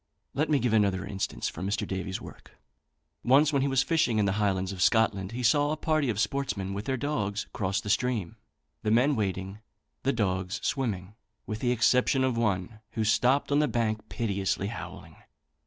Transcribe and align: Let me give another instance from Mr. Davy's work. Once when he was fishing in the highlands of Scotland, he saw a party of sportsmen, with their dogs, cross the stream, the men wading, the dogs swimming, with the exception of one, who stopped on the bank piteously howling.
Let 0.33 0.49
me 0.49 0.57
give 0.57 0.73
another 0.73 1.05
instance 1.05 1.47
from 1.47 1.67
Mr. 1.69 1.87
Davy's 1.87 2.19
work. 2.19 2.57
Once 3.23 3.53
when 3.53 3.61
he 3.61 3.67
was 3.67 3.83
fishing 3.83 4.17
in 4.17 4.25
the 4.25 4.31
highlands 4.41 4.71
of 4.71 4.81
Scotland, 4.81 5.31
he 5.33 5.43
saw 5.43 5.69
a 5.69 5.77
party 5.77 6.09
of 6.09 6.19
sportsmen, 6.19 6.73
with 6.73 6.85
their 6.85 6.97
dogs, 6.97 7.45
cross 7.53 7.79
the 7.79 7.87
stream, 7.91 8.35
the 8.81 8.89
men 8.89 9.15
wading, 9.15 9.59
the 10.01 10.11
dogs 10.11 10.59
swimming, 10.63 11.13
with 11.45 11.59
the 11.59 11.71
exception 11.71 12.23
of 12.23 12.35
one, 12.35 12.79
who 12.93 13.03
stopped 13.03 13.51
on 13.51 13.59
the 13.59 13.67
bank 13.67 14.09
piteously 14.09 14.69
howling. 14.69 15.17